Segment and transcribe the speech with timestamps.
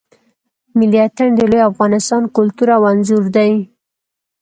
[0.77, 3.51] ملی آتڼ د لوی افغانستان کلتور او آنځور دی.